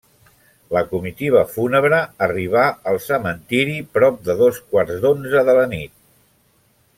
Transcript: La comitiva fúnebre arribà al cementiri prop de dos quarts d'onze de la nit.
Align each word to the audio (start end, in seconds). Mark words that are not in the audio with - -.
La 0.75 0.79
comitiva 0.93 1.43
fúnebre 1.57 1.99
arribà 2.27 2.63
al 2.93 2.97
cementiri 3.09 3.77
prop 3.99 4.19
de 4.31 4.37
dos 4.43 4.59
quarts 4.73 4.99
d'onze 5.05 5.45
de 5.51 5.57
la 5.61 5.69
nit. 5.77 5.95